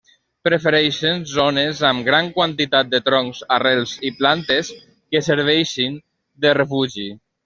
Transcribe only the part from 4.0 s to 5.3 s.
i plantes que